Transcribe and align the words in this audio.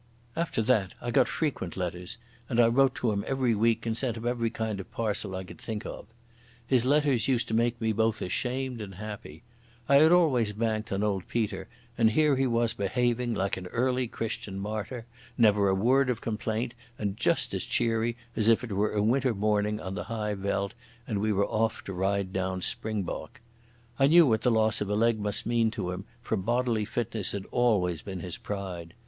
After 0.35 0.63
that 0.63 0.95
I 0.99 1.11
got 1.11 1.27
frequent 1.27 1.77
letters, 1.77 2.17
and 2.49 2.59
I 2.59 2.65
wrote 2.69 2.95
to 2.95 3.11
him 3.11 3.23
every 3.27 3.53
week 3.53 3.85
and 3.85 3.95
sent 3.95 4.17
him 4.17 4.25
every 4.25 4.49
kind 4.49 4.79
of 4.79 4.91
parcel 4.91 5.35
I 5.35 5.43
could 5.43 5.59
think 5.59 5.85
of. 5.85 6.07
His 6.65 6.85
letters 6.85 7.27
used 7.27 7.47
to 7.49 7.53
make 7.53 7.79
me 7.79 7.91
both 7.93 8.19
ashamed 8.19 8.81
and 8.81 8.95
happy. 8.95 9.43
I 9.87 9.97
had 9.97 10.11
always 10.11 10.53
banked 10.53 10.91
on 10.91 11.03
old 11.03 11.27
Peter, 11.27 11.67
and 11.99 12.09
here 12.09 12.35
he 12.35 12.47
was 12.47 12.73
behaving 12.73 13.35
like 13.35 13.57
an 13.57 13.67
early 13.67 14.07
Christian 14.07 14.57
martyr—never 14.59 15.69
a 15.69 15.75
word 15.75 16.09
of 16.09 16.19
complaint, 16.19 16.73
and 16.97 17.15
just 17.15 17.53
as 17.53 17.63
cheery 17.63 18.17
as 18.35 18.47
if 18.47 18.63
it 18.63 18.71
were 18.71 18.93
a 18.93 19.03
winter 19.03 19.35
morning 19.35 19.79
on 19.79 19.93
the 19.93 20.05
high 20.05 20.33
veld 20.33 20.73
and 21.07 21.21
we 21.21 21.31
were 21.31 21.45
off 21.47 21.83
to 21.83 21.93
ride 21.93 22.33
down 22.33 22.63
springbok. 22.63 23.39
I 23.99 24.07
knew 24.07 24.25
what 24.25 24.41
the 24.41 24.49
loss 24.49 24.81
of 24.81 24.89
a 24.89 24.95
leg 24.95 25.19
must 25.19 25.45
mean 25.45 25.69
to 25.69 25.91
him, 25.91 26.05
for 26.23 26.37
bodily 26.37 26.85
fitness 26.85 27.33
had 27.33 27.45
always 27.51 28.01
been 28.01 28.21
his 28.21 28.37
pride. 28.39 28.95